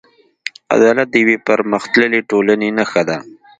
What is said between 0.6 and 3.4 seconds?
عدالت د یوې پرمختللې ټولنې نښه ده.